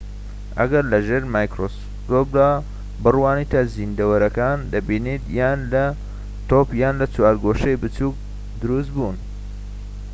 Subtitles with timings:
[0.59, 2.49] ئەگەر لە ژێر مایکرۆسکۆپدا
[3.03, 5.85] بڕوانیتە زیندەوەرەکان دەبینیت یان لە
[6.49, 8.15] تۆپ یان چوارگۆشەی بچوك
[8.61, 9.17] دروست بوون